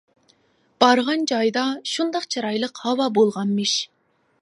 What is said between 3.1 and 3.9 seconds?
بولغانمىش.